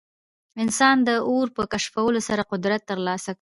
[0.63, 3.29] انسان د اور په کشفولو سره قدرت ترلاسه کړ.